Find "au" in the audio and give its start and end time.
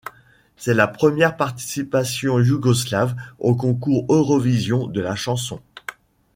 3.37-3.53